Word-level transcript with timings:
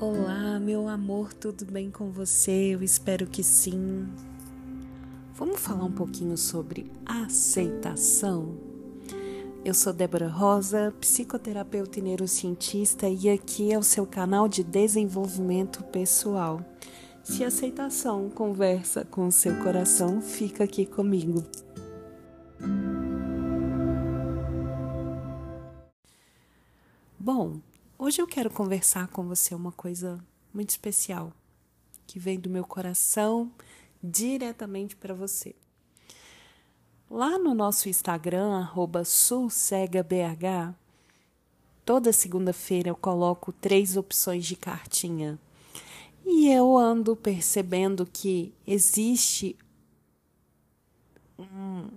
Olá, 0.00 0.60
meu 0.60 0.86
amor, 0.86 1.32
tudo 1.32 1.64
bem 1.64 1.90
com 1.90 2.12
você? 2.12 2.72
Eu 2.72 2.84
espero 2.84 3.26
que 3.26 3.42
sim. 3.42 4.06
Vamos 5.34 5.58
falar 5.58 5.86
um 5.86 5.90
pouquinho 5.90 6.36
sobre 6.36 6.88
aceitação? 7.04 8.54
Eu 9.64 9.74
sou 9.74 9.92
Débora 9.92 10.28
Rosa, 10.28 10.94
psicoterapeuta 11.00 11.98
e 11.98 12.02
neurocientista, 12.02 13.08
e 13.08 13.28
aqui 13.28 13.72
é 13.72 13.78
o 13.78 13.82
seu 13.82 14.06
canal 14.06 14.46
de 14.46 14.62
desenvolvimento 14.62 15.82
pessoal. 15.82 16.64
Se 17.24 17.42
aceitação 17.42 18.30
conversa 18.30 19.04
com 19.04 19.26
o 19.26 19.32
seu 19.32 19.56
coração, 19.64 20.22
fica 20.22 20.62
aqui 20.62 20.86
comigo. 20.86 21.42
Bom, 27.18 27.60
Hoje 28.00 28.22
eu 28.22 28.28
quero 28.28 28.48
conversar 28.48 29.08
com 29.08 29.26
você 29.26 29.56
uma 29.56 29.72
coisa 29.72 30.24
muito 30.54 30.70
especial 30.70 31.32
que 32.06 32.16
vem 32.16 32.38
do 32.38 32.48
meu 32.48 32.64
coração 32.64 33.50
diretamente 34.00 34.94
para 34.94 35.12
você. 35.12 35.52
Lá 37.10 37.36
no 37.40 37.52
nosso 37.54 37.88
Instagram, 37.88 38.68
sulcegabh, 39.04 40.76
toda 41.84 42.12
segunda-feira 42.12 42.88
eu 42.88 42.94
coloco 42.94 43.50
três 43.50 43.96
opções 43.96 44.46
de 44.46 44.54
cartinha. 44.54 45.36
E 46.24 46.52
eu 46.52 46.78
ando 46.78 47.16
percebendo 47.16 48.06
que 48.06 48.54
existe 48.64 49.58
um, 51.36 51.88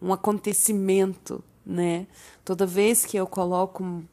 um 0.00 0.10
acontecimento, 0.10 1.44
né? 1.66 2.06
Toda 2.42 2.64
vez 2.64 3.04
que 3.04 3.18
eu 3.18 3.26
coloco 3.26 4.08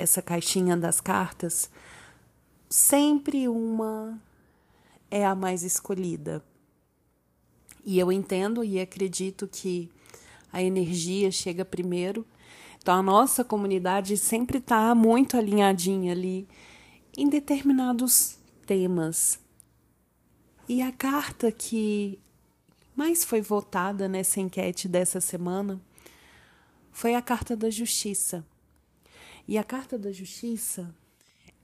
essa 0.00 0.22
caixinha 0.22 0.76
das 0.76 1.00
cartas, 1.00 1.70
sempre 2.68 3.48
uma 3.48 4.20
é 5.10 5.24
a 5.24 5.34
mais 5.34 5.62
escolhida. 5.62 6.42
E 7.84 7.98
eu 7.98 8.12
entendo 8.12 8.62
e 8.62 8.80
acredito 8.80 9.48
que 9.48 9.90
a 10.52 10.62
energia 10.62 11.30
chega 11.30 11.64
primeiro. 11.64 12.26
Então 12.78 12.94
a 12.94 13.02
nossa 13.02 13.44
comunidade 13.44 14.16
sempre 14.16 14.58
está 14.58 14.94
muito 14.94 15.36
alinhadinha 15.36 16.12
ali 16.12 16.48
em 17.16 17.28
determinados 17.28 18.38
temas. 18.66 19.38
E 20.68 20.82
a 20.82 20.92
carta 20.92 21.50
que 21.50 22.18
mais 22.94 23.24
foi 23.24 23.40
votada 23.40 24.08
nessa 24.08 24.40
enquete 24.40 24.86
dessa 24.86 25.20
semana 25.20 25.80
foi 26.92 27.14
a 27.14 27.22
carta 27.22 27.56
da 27.56 27.70
justiça. 27.70 28.44
E 29.50 29.58
a 29.58 29.64
carta 29.64 29.98
da 29.98 30.12
justiça, 30.12 30.94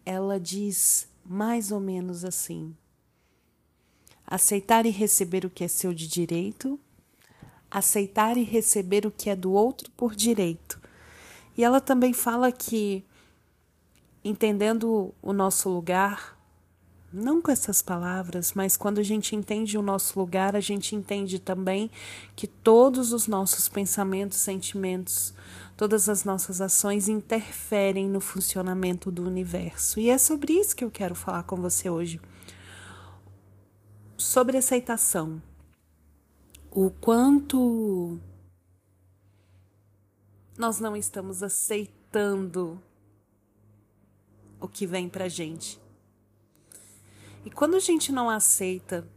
ela 0.04 0.40
diz 0.40 1.08
mais 1.24 1.70
ou 1.70 1.78
menos 1.78 2.24
assim: 2.24 2.76
aceitar 4.26 4.84
e 4.86 4.90
receber 4.90 5.46
o 5.46 5.50
que 5.50 5.62
é 5.62 5.68
seu 5.68 5.94
de 5.94 6.08
direito, 6.08 6.80
aceitar 7.70 8.36
e 8.36 8.42
receber 8.42 9.06
o 9.06 9.10
que 9.12 9.30
é 9.30 9.36
do 9.36 9.52
outro 9.52 9.88
por 9.92 10.16
direito. 10.16 10.80
E 11.56 11.62
ela 11.62 11.80
também 11.80 12.12
fala 12.12 12.50
que, 12.50 13.04
entendendo 14.24 15.14
o 15.22 15.32
nosso 15.32 15.68
lugar, 15.68 16.35
não 17.16 17.40
com 17.40 17.50
essas 17.50 17.82
palavras, 17.82 18.52
mas 18.54 18.76
quando 18.76 18.98
a 18.98 19.02
gente 19.02 19.34
entende 19.34 19.76
o 19.76 19.82
nosso 19.82 20.18
lugar, 20.18 20.54
a 20.54 20.60
gente 20.60 20.94
entende 20.94 21.38
também 21.38 21.90
que 22.34 22.46
todos 22.46 23.12
os 23.12 23.26
nossos 23.26 23.68
pensamentos, 23.68 24.38
sentimentos, 24.38 25.34
Todas 25.76 26.08
as 26.08 26.24
nossas 26.24 26.62
ações 26.62 27.06
interferem 27.06 28.08
no 28.08 28.18
funcionamento 28.18 29.10
do 29.10 29.22
universo. 29.22 30.00
E 30.00 30.08
é 30.08 30.16
sobre 30.16 30.54
isso 30.54 30.74
que 30.74 30.82
eu 30.82 30.90
quero 30.90 31.14
falar 31.14 31.42
com 31.42 31.56
você 31.56 31.90
hoje. 31.90 32.18
Sobre 34.16 34.56
aceitação. 34.56 35.42
O 36.70 36.90
quanto 36.90 38.18
nós 40.56 40.80
não 40.80 40.96
estamos 40.96 41.42
aceitando 41.42 42.82
o 44.58 44.66
que 44.66 44.86
vem 44.86 45.10
pra 45.10 45.28
gente. 45.28 45.78
E 47.46 47.50
quando 47.50 47.76
a 47.76 47.78
gente 47.78 48.10
não 48.10 48.28
aceita 48.28 49.08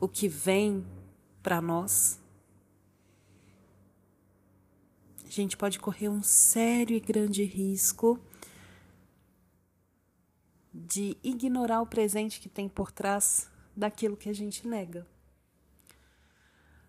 o 0.00 0.08
que 0.08 0.26
vem 0.26 0.84
para 1.40 1.62
nós, 1.62 2.20
a 5.24 5.30
gente 5.30 5.56
pode 5.56 5.78
correr 5.78 6.08
um 6.08 6.24
sério 6.24 6.96
e 6.96 6.98
grande 6.98 7.44
risco 7.44 8.18
de 10.74 11.16
ignorar 11.22 11.80
o 11.80 11.86
presente 11.86 12.40
que 12.40 12.48
tem 12.48 12.68
por 12.68 12.90
trás 12.90 13.48
daquilo 13.76 14.16
que 14.16 14.28
a 14.28 14.34
gente 14.34 14.66
nega. 14.66 15.06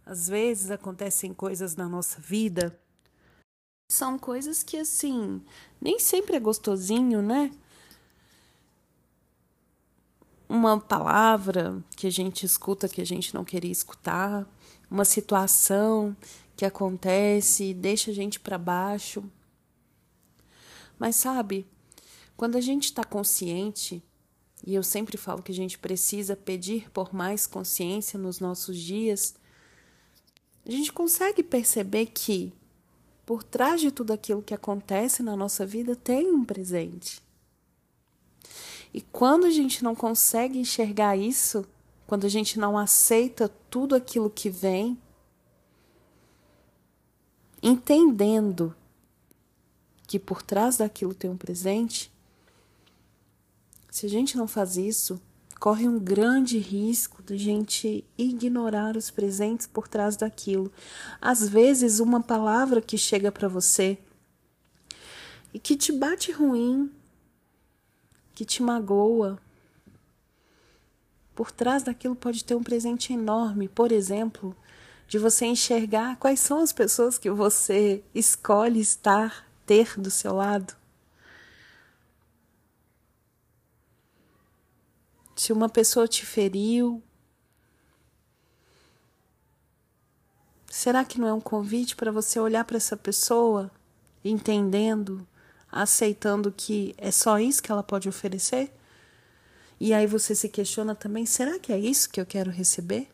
Às 0.03 0.27
vezes 0.27 0.71
acontecem 0.71 1.35
coisas 1.35 1.75
na 1.75 1.87
nossa 1.87 2.19
vida, 2.19 2.81
são 3.91 4.17
coisas 4.17 4.63
que 4.63 4.77
assim, 4.77 5.39
nem 5.79 5.99
sempre 5.99 6.35
é 6.35 6.39
gostosinho, 6.39 7.21
né? 7.21 7.51
Uma 10.53 10.79
palavra 10.79 11.83
que 11.97 12.05
a 12.05 12.11
gente 12.11 12.45
escuta 12.45 12.87
que 12.87 13.01
a 13.01 13.03
gente 13.03 13.33
não 13.33 13.43
queria 13.43 13.71
escutar, 13.71 14.47
uma 14.87 15.03
situação 15.03 16.15
que 16.55 16.63
acontece 16.63 17.71
e 17.71 17.73
deixa 17.73 18.11
a 18.11 18.13
gente 18.13 18.39
para 18.39 18.55
baixo. 18.55 19.23
Mas 20.99 21.15
sabe, 21.15 21.65
quando 22.37 22.55
a 22.55 22.61
gente 22.61 22.83
está 22.83 23.03
consciente, 23.03 24.03
e 24.63 24.75
eu 24.75 24.83
sempre 24.83 25.17
falo 25.17 25.41
que 25.41 25.51
a 25.51 25.55
gente 25.55 25.79
precisa 25.79 26.35
pedir 26.35 26.87
por 26.91 27.15
mais 27.15 27.47
consciência 27.47 28.19
nos 28.19 28.39
nossos 28.39 28.77
dias, 28.77 29.33
a 30.63 30.69
gente 30.69 30.93
consegue 30.93 31.41
perceber 31.41 32.11
que 32.13 32.53
por 33.25 33.41
trás 33.41 33.81
de 33.81 33.89
tudo 33.89 34.13
aquilo 34.13 34.43
que 34.43 34.53
acontece 34.53 35.23
na 35.23 35.35
nossa 35.35 35.65
vida 35.65 35.95
tem 35.95 36.31
um 36.31 36.45
presente. 36.45 37.23
E 38.93 39.01
quando 39.01 39.45
a 39.45 39.49
gente 39.49 39.83
não 39.83 39.95
consegue 39.95 40.59
enxergar 40.59 41.17
isso, 41.17 41.65
quando 42.05 42.25
a 42.25 42.29
gente 42.29 42.59
não 42.59 42.77
aceita 42.77 43.49
tudo 43.69 43.95
aquilo 43.95 44.29
que 44.29 44.49
vem, 44.49 44.97
entendendo 47.61 48.75
que 50.05 50.19
por 50.19 50.43
trás 50.43 50.77
daquilo 50.77 51.13
tem 51.13 51.31
um 51.31 51.37
presente, 51.37 52.11
se 53.89 54.05
a 54.05 54.09
gente 54.09 54.37
não 54.37 54.47
faz 54.47 54.77
isso, 54.77 55.19
corre 55.59 55.87
um 55.87 55.97
grande 55.97 56.57
risco 56.57 57.23
de 57.23 57.37
gente 57.37 58.03
ignorar 58.17 58.97
os 58.97 59.09
presentes 59.09 59.65
por 59.65 59.87
trás 59.87 60.17
daquilo. 60.17 60.71
Às 61.21 61.47
vezes, 61.47 61.99
uma 61.99 62.21
palavra 62.21 62.81
que 62.81 62.97
chega 62.97 63.31
para 63.31 63.47
você 63.47 63.97
e 65.53 65.59
que 65.59 65.77
te 65.77 65.91
bate 65.91 66.31
ruim, 66.31 66.91
que 68.33 68.45
te 68.45 68.61
magoa, 68.61 69.39
por 71.35 71.51
trás 71.51 71.83
daquilo 71.83 72.15
pode 72.15 72.43
ter 72.43 72.55
um 72.55 72.63
presente 72.63 73.13
enorme. 73.13 73.67
Por 73.67 73.91
exemplo, 73.91 74.55
de 75.07 75.17
você 75.17 75.45
enxergar 75.45 76.17
quais 76.17 76.39
são 76.39 76.59
as 76.59 76.71
pessoas 76.71 77.17
que 77.17 77.29
você 77.29 78.03
escolhe 78.13 78.79
estar, 78.79 79.47
ter 79.65 79.99
do 79.99 80.11
seu 80.11 80.33
lado. 80.33 80.75
Se 85.35 85.51
uma 85.51 85.67
pessoa 85.67 86.07
te 86.07 86.25
feriu, 86.25 87.01
será 90.69 91.03
que 91.03 91.19
não 91.19 91.27
é 91.27 91.33
um 91.33 91.41
convite 91.41 91.95
para 91.95 92.11
você 92.11 92.39
olhar 92.39 92.63
para 92.63 92.77
essa 92.77 92.95
pessoa, 92.95 93.71
entendendo, 94.23 95.27
aceitando 95.73 96.53
que 96.55 96.93
é 96.97 97.11
só 97.11 97.39
isso 97.39 97.61
que 97.61 97.71
ela 97.71 97.83
pode 97.83 98.07
oferecer? 98.07 98.71
E 99.79 99.93
aí 99.93 100.07
você 100.07 100.33
se 100.35 100.47
questiona 100.47 100.95
também: 100.95 101.25
será 101.25 101.59
que 101.59 101.73
é 101.73 101.79
isso 101.79 102.09
que 102.09 102.21
eu 102.21 102.25
quero 102.25 102.51
receber? 102.51 103.09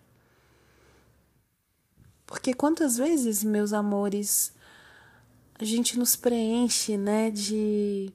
Porque 2.27 2.53
quantas 2.53 2.97
vezes, 2.97 3.43
meus 3.43 3.73
amores, 3.73 4.53
a 5.59 5.65
gente 5.65 5.97
nos 5.97 6.15
preenche, 6.15 6.95
né, 6.95 7.31
de 7.31 8.13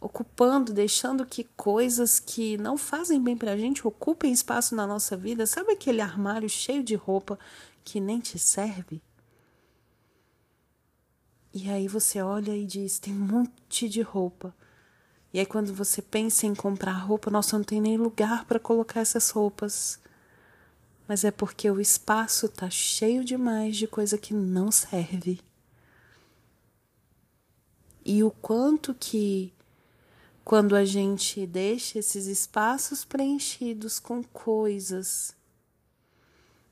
ocupando, 0.00 0.72
deixando 0.72 1.24
que 1.24 1.44
coisas 1.56 2.18
que 2.18 2.56
não 2.58 2.76
fazem 2.76 3.22
bem 3.22 3.36
pra 3.36 3.56
gente 3.56 3.86
ocupem 3.86 4.32
espaço 4.32 4.74
na 4.74 4.86
nossa 4.86 5.16
vida. 5.16 5.46
Sabe 5.46 5.72
aquele 5.72 6.00
armário 6.00 6.48
cheio 6.48 6.82
de 6.82 6.94
roupa 6.94 7.38
que 7.84 8.00
nem 8.00 8.20
te 8.20 8.38
serve? 8.38 9.00
E 11.56 11.70
aí 11.70 11.88
você 11.88 12.20
olha 12.20 12.54
e 12.54 12.66
diz: 12.66 12.98
tem 12.98 13.14
um 13.14 13.26
monte 13.26 13.88
de 13.88 14.02
roupa. 14.02 14.54
E 15.32 15.40
aí 15.40 15.46
quando 15.46 15.72
você 15.72 16.02
pensa 16.02 16.46
em 16.46 16.54
comprar 16.54 16.92
roupa, 16.92 17.30
nossa, 17.30 17.56
não 17.56 17.64
tem 17.64 17.80
nem 17.80 17.96
lugar 17.96 18.44
para 18.44 18.60
colocar 18.60 19.00
essas 19.00 19.30
roupas 19.30 19.98
mas 21.08 21.24
é 21.24 21.30
porque 21.30 21.70
o 21.70 21.80
espaço 21.80 22.46
está 22.46 22.68
cheio 22.68 23.24
demais 23.24 23.76
de 23.76 23.86
coisa 23.86 24.18
que 24.18 24.34
não 24.34 24.72
serve. 24.72 25.40
E 28.04 28.22
o 28.22 28.30
quanto 28.30 28.94
que 28.94 29.52
quando 30.44 30.76
a 30.76 30.84
gente 30.84 31.46
deixa 31.46 31.98
esses 31.98 32.26
espaços 32.26 33.04
preenchidos 33.04 33.98
com 33.98 34.22
coisas 34.22 35.34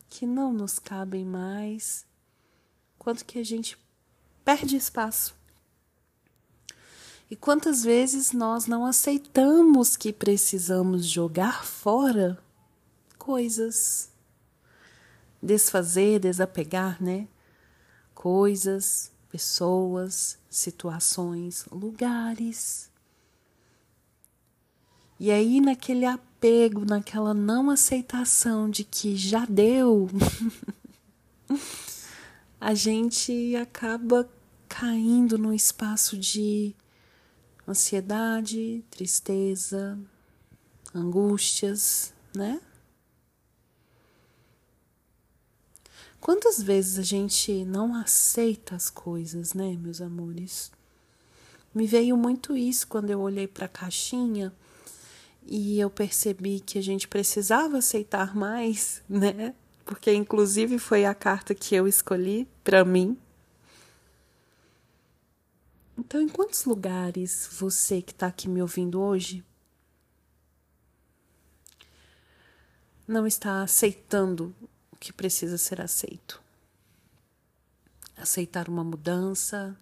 que 0.08 0.26
não 0.26 0.52
nos 0.52 0.78
cabem 0.78 1.24
mais, 1.24 2.06
quanto 2.98 3.24
que 3.24 3.38
a 3.38 3.44
gente 3.44 3.76
perde 4.44 4.76
espaço. 4.76 5.34
E 7.30 7.36
quantas 7.36 7.82
vezes 7.82 8.32
nós 8.32 8.66
não 8.66 8.84
aceitamos 8.84 9.96
que 9.96 10.12
precisamos 10.12 11.06
jogar 11.06 11.64
fora 11.64 12.38
coisas, 13.18 14.10
desfazer, 15.42 16.20
desapegar, 16.20 17.02
né? 17.02 17.26
Coisas, 18.14 19.10
pessoas, 19.30 20.38
situações, 20.50 21.64
lugares. 21.72 22.90
E 25.18 25.30
aí, 25.30 25.60
naquele 25.60 26.04
apego, 26.04 26.84
naquela 26.84 27.32
não 27.32 27.70
aceitação 27.70 28.68
de 28.68 28.84
que 28.84 29.16
já 29.16 29.46
deu, 29.46 30.08
a 32.60 32.74
gente 32.74 33.56
acaba 33.56 34.28
caindo 34.76 35.38
num 35.38 35.52
espaço 35.52 36.18
de 36.18 36.74
ansiedade, 37.66 38.84
tristeza, 38.90 39.96
angústias, 40.92 42.12
né? 42.34 42.60
Quantas 46.20 46.60
vezes 46.60 46.98
a 46.98 47.02
gente 47.02 47.64
não 47.64 47.94
aceita 47.94 48.74
as 48.74 48.90
coisas, 48.90 49.54
né, 49.54 49.76
meus 49.76 50.00
amores? 50.00 50.72
Me 51.72 51.86
veio 51.86 52.16
muito 52.16 52.56
isso 52.56 52.88
quando 52.88 53.10
eu 53.10 53.20
olhei 53.20 53.46
para 53.46 53.66
a 53.66 53.68
caixinha 53.68 54.52
e 55.46 55.78
eu 55.78 55.88
percebi 55.88 56.58
que 56.58 56.80
a 56.80 56.82
gente 56.82 57.06
precisava 57.06 57.78
aceitar 57.78 58.34
mais, 58.34 59.00
né? 59.08 59.54
Porque 59.84 60.12
inclusive 60.12 60.80
foi 60.80 61.04
a 61.04 61.14
carta 61.14 61.54
que 61.54 61.76
eu 61.76 61.86
escolhi 61.86 62.48
para 62.64 62.84
mim. 62.84 63.16
Então, 65.96 66.20
em 66.20 66.28
quantos 66.28 66.64
lugares 66.64 67.48
você 67.52 68.02
que 68.02 68.12
está 68.12 68.26
aqui 68.26 68.48
me 68.48 68.60
ouvindo 68.60 69.00
hoje 69.00 69.44
não 73.06 73.26
está 73.26 73.62
aceitando 73.62 74.54
o 74.90 74.96
que 74.96 75.12
precisa 75.12 75.56
ser 75.56 75.80
aceito? 75.80 76.42
Aceitar 78.16 78.68
uma 78.68 78.82
mudança, 78.82 79.76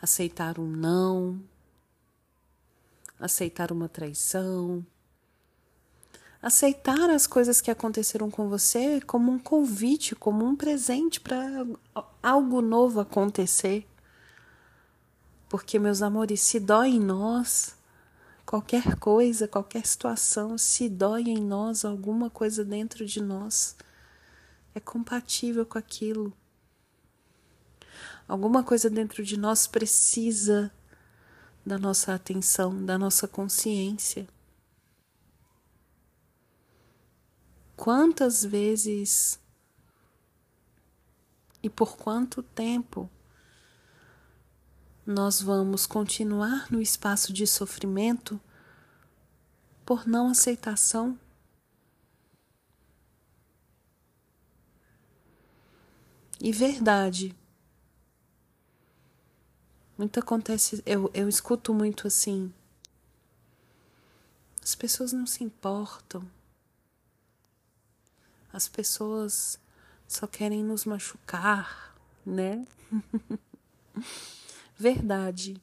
aceitar 0.00 0.58
um 0.58 0.66
não, 0.66 1.40
aceitar 3.18 3.70
uma 3.70 3.88
traição, 3.88 4.84
aceitar 6.42 7.10
as 7.10 7.26
coisas 7.26 7.60
que 7.60 7.70
aconteceram 7.70 8.30
com 8.30 8.48
você 8.48 9.00
como 9.02 9.30
um 9.30 9.38
convite, 9.38 10.14
como 10.14 10.44
um 10.44 10.56
presente 10.56 11.20
para 11.20 11.66
algo 12.22 12.60
novo 12.62 13.00
acontecer. 13.00 13.86
Porque, 15.50 15.80
meus 15.80 16.00
amores, 16.00 16.40
se 16.42 16.60
dói 16.60 16.90
em 16.90 17.00
nós, 17.00 17.74
qualquer 18.46 18.94
coisa, 19.00 19.48
qualquer 19.48 19.84
situação, 19.84 20.56
se 20.56 20.88
dói 20.88 21.22
em 21.22 21.42
nós, 21.42 21.84
alguma 21.84 22.30
coisa 22.30 22.64
dentro 22.64 23.04
de 23.04 23.20
nós, 23.20 23.74
é 24.76 24.78
compatível 24.78 25.66
com 25.66 25.76
aquilo. 25.76 26.32
Alguma 28.28 28.62
coisa 28.62 28.88
dentro 28.88 29.24
de 29.24 29.36
nós 29.36 29.66
precisa 29.66 30.72
da 31.66 31.76
nossa 31.76 32.14
atenção, 32.14 32.84
da 32.86 32.96
nossa 32.96 33.26
consciência. 33.26 34.28
Quantas 37.74 38.44
vezes 38.44 39.40
e 41.60 41.68
por 41.68 41.96
quanto 41.96 42.40
tempo 42.40 43.10
nós 45.06 45.40
vamos 45.40 45.86
continuar 45.86 46.70
no 46.70 46.80
espaço 46.80 47.32
de 47.32 47.46
sofrimento 47.46 48.40
por 49.84 50.06
não 50.06 50.28
aceitação? 50.28 51.18
E 56.40 56.52
verdade, 56.52 57.36
muito 59.98 60.18
acontece, 60.18 60.82
eu, 60.86 61.10
eu 61.12 61.28
escuto 61.28 61.74
muito 61.74 62.06
assim. 62.06 62.50
As 64.62 64.74
pessoas 64.74 65.12
não 65.12 65.26
se 65.26 65.44
importam. 65.44 66.26
As 68.50 68.66
pessoas 68.66 69.58
só 70.08 70.26
querem 70.26 70.64
nos 70.64 70.86
machucar, 70.86 71.94
né? 72.24 72.66
Verdade. 74.80 75.60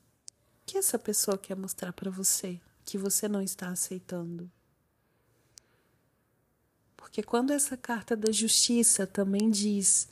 Que 0.63 0.77
essa 0.77 0.99
pessoa 0.99 1.39
quer 1.39 1.55
mostrar 1.55 1.91
para 1.91 2.11
você 2.11 2.61
que 2.85 2.99
você 2.99 3.27
não 3.27 3.41
está 3.41 3.69
aceitando? 3.69 4.47
Porque 6.95 7.23
quando 7.23 7.51
essa 7.51 7.75
carta 7.75 8.15
da 8.15 8.31
justiça 8.31 9.07
também 9.07 9.49
diz 9.49 10.07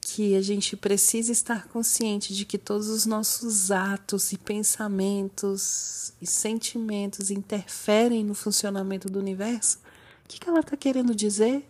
que 0.00 0.34
a 0.34 0.42
gente 0.42 0.76
precisa 0.76 1.30
estar 1.30 1.68
consciente 1.68 2.34
de 2.34 2.44
que 2.44 2.58
todos 2.58 2.88
os 2.88 3.06
nossos 3.06 3.70
atos 3.70 4.32
e 4.32 4.38
pensamentos 4.38 6.12
e 6.20 6.26
sentimentos 6.26 7.30
interferem 7.30 8.24
no 8.24 8.34
funcionamento 8.34 9.08
do 9.08 9.20
universo, 9.20 9.78
o 10.24 10.28
que, 10.28 10.40
que 10.40 10.48
ela 10.48 10.60
está 10.60 10.76
querendo 10.76 11.14
dizer? 11.14 11.64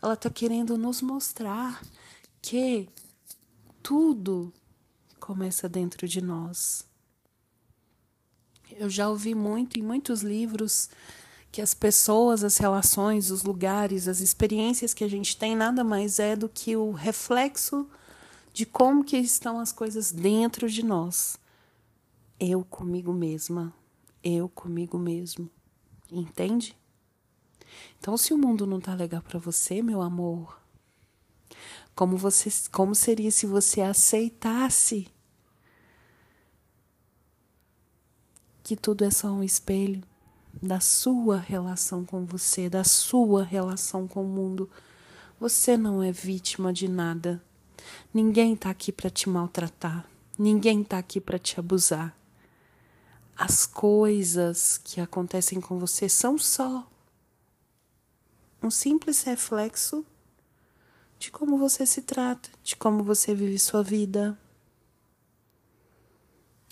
Ela 0.00 0.14
está 0.14 0.30
querendo 0.30 0.78
nos 0.78 1.02
mostrar 1.02 1.84
que 2.40 2.88
tudo 3.82 4.50
começa 5.20 5.68
dentro 5.68 6.08
de 6.08 6.20
nós. 6.20 6.84
Eu 8.72 8.88
já 8.88 9.08
ouvi 9.08 9.34
muito 9.34 9.78
em 9.78 9.82
muitos 9.82 10.22
livros 10.22 10.88
que 11.52 11.60
as 11.60 11.74
pessoas, 11.74 12.42
as 12.42 12.56
relações, 12.56 13.30
os 13.30 13.42
lugares, 13.42 14.08
as 14.08 14.20
experiências 14.20 14.94
que 14.94 15.04
a 15.04 15.08
gente 15.08 15.36
tem 15.36 15.54
nada 15.54 15.84
mais 15.84 16.18
é 16.18 16.34
do 16.34 16.48
que 16.48 16.76
o 16.76 16.92
reflexo 16.92 17.88
de 18.52 18.64
como 18.66 19.04
que 19.04 19.16
estão 19.16 19.58
as 19.58 19.72
coisas 19.72 20.12
dentro 20.12 20.68
de 20.68 20.84
nós. 20.84 21.38
Eu 22.38 22.64
comigo 22.64 23.12
mesma, 23.12 23.72
eu 24.22 24.48
comigo 24.48 24.98
mesmo. 24.98 25.50
Entende? 26.10 26.76
Então, 27.98 28.16
se 28.16 28.32
o 28.32 28.38
mundo 28.38 28.66
não 28.66 28.80
tá 28.80 28.94
legal 28.94 29.22
para 29.22 29.38
você, 29.38 29.82
meu 29.82 30.00
amor, 30.00 30.59
como 32.00 32.16
você, 32.16 32.50
como 32.72 32.94
seria 32.94 33.30
se 33.30 33.44
você 33.44 33.82
aceitasse 33.82 35.06
que 38.62 38.74
tudo 38.74 39.04
é 39.04 39.10
só 39.10 39.28
um 39.28 39.42
espelho? 39.42 40.02
da 40.62 40.80
sua 40.80 41.36
relação 41.36 42.04
com 42.04 42.24
você, 42.24 42.70
da 42.70 42.82
sua 42.84 43.44
relação 43.44 44.08
com 44.08 44.24
o 44.24 44.28
mundo. 44.28 44.68
Você 45.38 45.76
não 45.76 46.02
é 46.02 46.10
vítima 46.10 46.72
de 46.72 46.88
nada. 46.88 47.40
Ninguém 48.12 48.54
está 48.54 48.70
aqui 48.70 48.90
para 48.90 49.10
te 49.10 49.28
maltratar. 49.28 50.06
Ninguém 50.38 50.80
está 50.80 50.98
aqui 50.98 51.20
para 51.20 51.38
te 51.38 51.60
abusar. 51.60 52.16
As 53.36 53.66
coisas 53.66 54.80
que 54.82 55.02
acontecem 55.02 55.60
com 55.60 55.78
você 55.78 56.08
são 56.08 56.38
só 56.38 56.90
um 58.62 58.70
simples 58.70 59.22
reflexo 59.22 60.04
de 61.20 61.30
como 61.30 61.58
você 61.58 61.84
se 61.84 62.00
trata, 62.00 62.48
de 62.64 62.74
como 62.74 63.04
você 63.04 63.34
vive 63.34 63.58
sua 63.58 63.82
vida. 63.82 64.36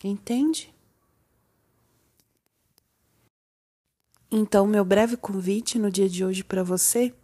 Entende? 0.03 0.75
Então, 4.31 4.67
meu 4.67 4.87
breve 4.87 5.19
convite 5.19 5.79
no 5.79 5.91
dia 5.91 6.09
de 6.09 6.25
hoje 6.25 6.43
para 6.43 6.63
você 6.63 7.15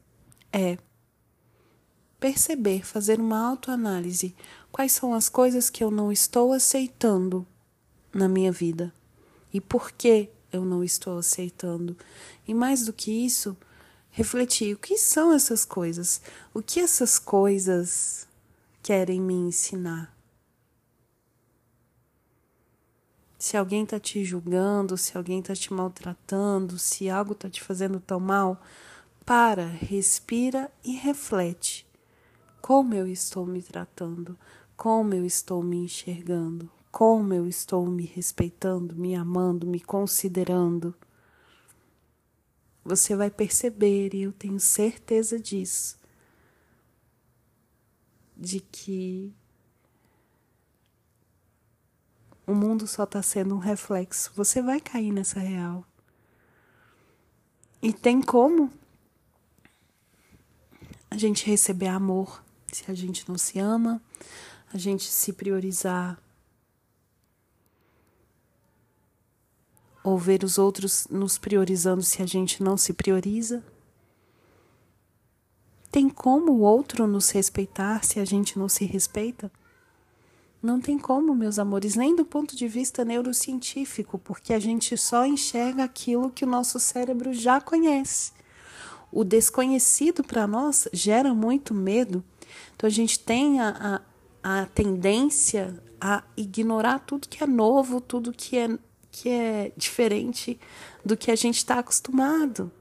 é 0.53 0.77
perceber, 2.21 2.85
fazer 2.85 3.19
uma 3.19 3.39
autoanálise. 3.49 4.37
Quais 4.71 4.93
são 4.93 5.15
as 5.15 5.31
coisas 5.31 5.71
que 5.71 5.83
eu 5.83 5.91
não 5.91 6.13
estou 6.13 6.53
aceitando 6.53 7.47
na 8.13 8.29
minha 8.29 8.53
vida? 8.53 8.93
E 9.51 9.63
por 9.63 9.93
que 9.93 10.29
eu 10.53 10.63
não 10.63 10.85
estou 10.85 11.17
aceitando? 11.17 11.97
E 12.47 12.53
mais 12.53 12.85
do 12.85 12.93
que 12.93 13.11
isso, 13.11 13.57
refletir 14.15 14.75
o 14.75 14.79
que 14.79 14.97
são 14.97 15.33
essas 15.33 15.65
coisas? 15.65 16.23
O 16.55 16.63
que 16.63 16.81
essas 16.81 17.19
coisas 17.19 18.27
querem 18.83 19.21
me 19.21 19.35
ensinar? 19.35 20.15
se 23.37 23.59
alguém 23.59 23.85
está 23.85 24.01
te 24.01 24.25
julgando, 24.25 24.97
se 24.97 25.19
alguém 25.19 25.41
está 25.41 25.55
te 25.55 25.71
maltratando, 25.71 26.79
se 26.79 27.11
algo 27.11 27.33
está 27.33 27.51
te 27.51 27.63
fazendo 27.63 28.01
tão 28.01 28.19
mal, 28.19 28.59
para, 29.27 29.67
respira 29.67 30.73
e 30.83 30.93
reflete. 30.93 31.87
Como 32.63 32.95
eu 32.95 33.07
estou 33.07 33.45
me 33.45 33.61
tratando? 33.63 34.39
Como 34.75 35.13
eu 35.13 35.27
estou 35.27 35.63
me 35.63 35.77
enxergando? 35.77 36.71
como 36.95 37.35
eu 37.35 37.49
estou 37.49 37.85
me 37.87 38.05
respeitando, 38.05 38.95
me 38.95 39.17
amando, 39.17 39.67
me 39.67 39.81
considerando, 39.81 40.95
você 42.85 43.17
vai 43.17 43.31
perceber, 43.31 44.15
e 44.15 44.23
eu 44.23 44.33
tenho 44.33 44.61
certeza 44.61 45.39
disso, 45.41 45.99
de 48.37 48.61
que 48.61 49.33
o 52.47 52.55
mundo 52.55 52.87
só 52.87 53.05
está 53.05 53.23
sendo 53.23 53.55
um 53.55 53.59
reflexo. 53.59 54.31
Você 54.35 54.61
vai 54.61 54.81
cair 54.81 55.13
nessa 55.13 55.41
real. 55.41 55.87
E 57.81 57.93
tem 57.93 58.21
como 58.21 58.71
a 61.11 61.17
gente 61.17 61.47
receber 61.47 61.87
amor 61.87 62.45
se 62.73 62.91
a 62.91 62.95
gente 62.95 63.29
não 63.29 63.39
se 63.39 63.59
ama, 63.59 64.03
a 64.73 64.77
gente 64.79 65.05
se 65.05 65.33
priorizar 65.33 66.21
ou 70.05 70.19
ver 70.19 70.45
os 70.45 70.59
outros 70.59 71.07
nos 71.11 71.39
priorizando 71.39 72.03
se 72.03 72.23
a 72.23 72.27
gente 72.27 72.63
não 72.63 72.77
se 72.77 72.93
prioriza? 72.93 73.65
Tem 75.91 76.11
como 76.11 76.53
o 76.53 76.61
outro 76.61 77.07
nos 77.07 77.31
respeitar 77.31 78.05
se 78.05 78.21
a 78.21 78.25
gente 78.25 78.59
não 78.59 78.69
se 78.69 78.85
respeita? 78.85 79.51
Não 80.63 80.81
tem 80.81 80.99
como, 80.99 81.35
meus 81.35 81.59
amores, 81.59 81.95
nem 81.95 82.17
do 82.17 82.25
ponto 82.25 82.57
de 82.57 82.67
vista 82.67 83.05
neurocientífico, 83.05 84.19
porque 84.19 84.53
a 84.53 84.59
gente 84.59 84.97
só 84.97 85.27
enxerga 85.27 85.85
aquilo 85.85 86.31
que 86.31 86.45
o 86.45 86.49
nosso 86.49 86.79
cérebro 86.81 87.33
já 87.33 87.61
conhece. 87.61 88.33
O 89.13 89.25
desconhecido 89.25 90.25
para 90.25 90.47
nós 90.47 90.89
gera 90.93 91.33
muito 91.33 91.73
medo, 91.73 92.25
então 92.75 92.87
a 92.87 92.91
gente 92.91 93.19
tem 93.19 93.61
a, 93.61 94.03
a, 94.43 94.63
a 94.63 94.67
tendência 94.67 95.81
a 96.01 96.25
ignorar 96.37 96.99
tudo 97.01 97.29
que 97.29 97.45
é 97.45 97.47
novo, 97.47 98.01
tudo 98.01 98.33
que 98.33 98.59
é, 98.59 98.69
que 99.15 99.29
é 99.29 99.73
diferente 99.77 100.59
do 101.05 101.17
que 101.17 101.31
a 101.31 101.37
gente 101.37 101.59
está 101.59 101.79
acostumado. 101.79 102.73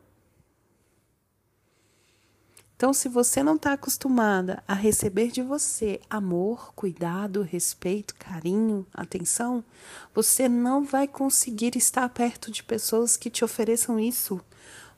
Então, 2.75 2.91
se 2.91 3.07
você 3.07 3.43
não 3.43 3.55
está 3.55 3.73
acostumada 3.73 4.63
a 4.67 4.73
receber 4.73 5.29
de 5.29 5.43
você 5.43 6.01
amor, 6.09 6.73
cuidado, 6.73 7.43
respeito, 7.43 8.15
carinho, 8.15 8.85
atenção, 8.91 9.63
você 10.11 10.49
não 10.49 10.83
vai 10.83 11.07
conseguir 11.07 11.77
estar 11.77 12.09
perto 12.09 12.49
de 12.49 12.63
pessoas 12.63 13.15
que 13.15 13.29
te 13.29 13.45
ofereçam 13.45 13.99
isso. 13.99 14.41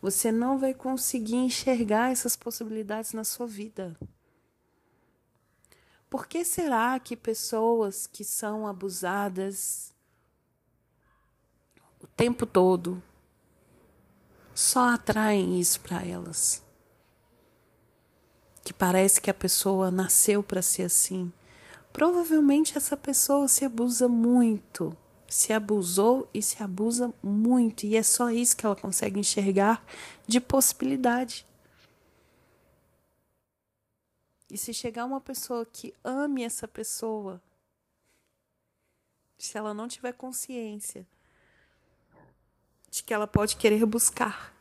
Você 0.01 0.32
não 0.32 0.58
vai 0.58 0.74
conseguir 0.74 1.36
enxergar 1.36 2.13
essas 2.13 2.38
possibilidades 2.38 3.12
na 3.12 3.25
sua 3.25 3.46
vida. 3.46 3.94
Por 6.10 6.27
que 6.27 6.46
será 6.46 6.98
que 6.98 7.18
pessoas 7.18 8.08
que 8.08 8.24
são 8.24 8.65
abusadas 8.65 9.95
o 12.05 12.07
tempo 12.15 12.45
todo 12.45 13.03
só 14.53 14.93
atraem 14.93 15.59
isso 15.59 15.81
para 15.81 16.05
elas? 16.05 16.65
que 18.65 18.74
parece 18.74 19.21
que 19.21 19.29
a 19.29 19.33
pessoa 19.33 19.91
nasceu 19.91 20.41
para 20.41 20.59
ser 20.59 20.83
assim. 20.83 21.31
Provavelmente 21.93 22.75
essa 22.75 22.97
pessoa 22.97 23.47
se 23.47 23.63
abusa 23.63 24.07
muito, 24.07 24.97
se 25.29 25.53
abusou 25.53 26.27
e 26.33 26.41
se 26.41 26.63
abusa 26.63 27.13
muito, 27.21 27.85
e 27.85 27.95
é 27.95 28.01
só 28.01 28.31
isso 28.31 28.57
que 28.57 28.65
ela 28.65 28.75
consegue 28.75 29.19
enxergar 29.19 29.85
de 30.25 30.41
possibilidade. 30.41 31.45
E 34.50 34.57
se 34.57 34.74
chegar 34.74 35.05
uma 35.05 35.21
pessoa 35.21 35.63
que 35.63 35.93
ame 36.03 36.43
essa 36.43 36.67
pessoa, 36.67 37.39
se 39.38 39.55
ela 39.59 39.75
não 39.75 39.88
tiver 39.88 40.13
consciência 40.13 41.05
de 42.96 43.04
que 43.04 43.14
ela 43.14 43.28
pode 43.28 43.58
querer 43.58 43.86
buscar 43.86 44.56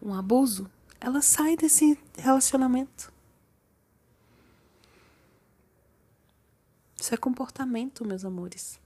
um 0.00 0.14
abuso, 0.14 0.70
ela 1.00 1.20
sai 1.20 1.56
desse 1.56 1.98
relacionamento. 2.16 3.12
Isso 6.96 7.12
é 7.12 7.16
comportamento, 7.16 8.04
meus 8.04 8.24
amores. 8.24 8.78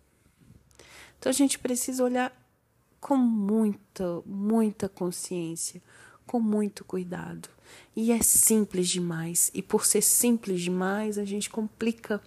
Então 1.18 1.28
a 1.28 1.34
gente 1.34 1.58
precisa 1.58 2.02
olhar 2.02 2.34
com 2.98 3.16
muita, 3.16 4.22
muita 4.24 4.88
consciência, 4.88 5.82
com 6.26 6.40
muito 6.40 6.82
cuidado. 6.82 7.50
E 7.94 8.10
é 8.10 8.22
simples 8.22 8.88
demais. 8.88 9.50
E 9.52 9.60
por 9.60 9.84
ser 9.84 10.00
simples 10.00 10.62
demais, 10.62 11.18
a 11.18 11.26
gente 11.26 11.50
complica. 11.50 12.22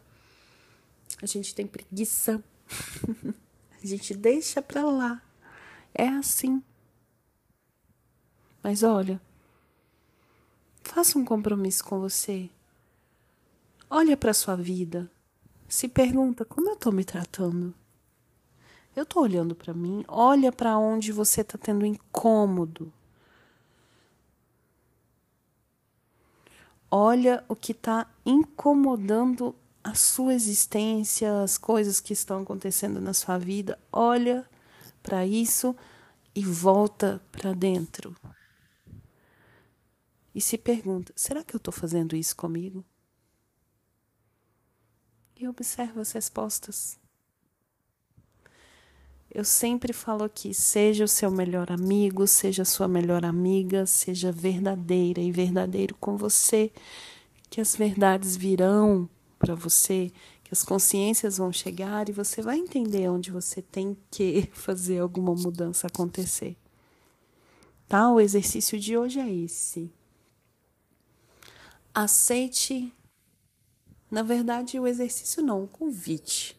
A 1.20 1.26
gente 1.26 1.56
tem 1.56 1.66
preguiça. 1.66 2.44
a 3.84 3.88
gente 3.88 4.14
deixa 4.14 4.62
pra 4.62 4.84
lá. 4.84 5.22
É 5.94 6.08
assim. 6.08 6.64
Mas 8.64 8.84
olha, 8.84 9.22
Faça 10.84 11.18
um 11.18 11.26
compromisso 11.26 11.84
com 11.84 12.00
você. 12.00 12.50
Olha 13.90 14.16
para 14.18 14.34
sua 14.34 14.56
vida. 14.56 15.10
Se 15.68 15.88
pergunta 15.88 16.46
como 16.46 16.70
eu 16.70 16.74
estou 16.74 16.92
me 16.92 17.04
tratando. 17.04 17.74
Eu 18.96 19.04
estou 19.04 19.24
olhando 19.24 19.56
para 19.56 19.74
mim. 19.74 20.04
Olha 20.08 20.52
para 20.52 20.78
onde 20.78 21.12
você 21.12 21.42
está 21.42 21.58
tendo 21.58 21.86
incômodo. 21.86 22.94
Olha 26.92 27.44
o 27.48 27.56
que 27.56 27.72
está 27.72 28.08
incomodando 28.24 29.56
a 29.84 29.94
sua 29.96 30.34
existência, 30.34 31.42
as 31.42 31.58
coisas 31.58 32.00
que 32.00 32.14
estão 32.14 32.42
acontecendo 32.42 33.02
na 33.02 33.14
sua 33.14 33.38
vida. 33.38 33.78
Olha 33.92 34.48
para 35.02 35.26
isso 35.26 35.76
e 36.34 36.44
volta 36.44 37.22
para 37.32 37.54
dentro 37.54 38.16
e 40.34 40.42
se 40.42 40.58
pergunta: 40.58 41.14
será 41.16 41.44
que 41.44 41.56
eu 41.56 41.58
estou 41.58 41.74
fazendo 41.74 42.16
isso 42.16 42.36
comigo? 42.36 42.84
E 45.40 45.48
observa 45.48 46.02
as 46.02 46.12
respostas. 46.12 46.98
Eu 49.30 49.44
sempre 49.44 49.94
falo 49.94 50.24
aqui: 50.24 50.54
seja 50.54 51.04
o 51.04 51.08
seu 51.08 51.30
melhor 51.30 51.72
amigo, 51.72 52.26
seja 52.28 52.64
a 52.64 52.66
sua 52.66 52.88
melhor 52.88 53.26
amiga, 53.26 53.86
seja 53.86 54.32
verdadeira 54.32 55.22
e 55.22 55.32
verdadeiro 55.32 55.96
com 55.96 56.18
você, 56.18 56.72
que 57.50 57.62
as 57.62 57.76
verdades 57.76 58.36
virão 58.36 59.10
para 59.44 59.56
você, 59.56 60.10
que 60.42 60.54
as 60.54 60.64
consciências 60.64 61.38
vão 61.38 61.52
chegar 61.52 62.08
e 62.08 62.14
você 62.14 62.42
vai 62.42 62.58
entender 62.58 63.10
onde 63.10 63.30
você 63.30 63.62
tem 63.62 63.98
que 64.10 64.50
fazer 64.56 65.00
alguma 65.00 65.36
mudança 65.36 65.88
acontecer. 65.88 66.56
Tá? 67.90 68.10
O 68.10 68.22
exercício 68.22 68.80
de 68.80 68.98
hoje 68.98 69.20
é 69.20 69.30
esse. 69.30 69.92
Aceite. 71.94 72.92
Na 74.10 74.24
verdade, 74.24 74.80
o 74.80 74.88
exercício 74.88 75.44
não, 75.44 75.66
o 75.66 75.68
convite. 75.68 76.56